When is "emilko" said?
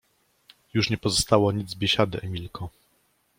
2.21-2.69